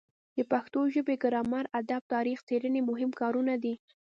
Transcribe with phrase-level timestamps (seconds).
[0.37, 3.73] د پښتو ژبې ګرامر ادب تاریخ څیړنې مهم کارونه دي.